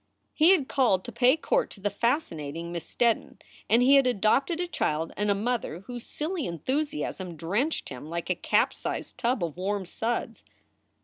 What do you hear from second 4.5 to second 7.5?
a child and a mother whose silly enthusiasm